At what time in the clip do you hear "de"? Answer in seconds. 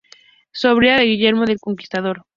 0.97-1.03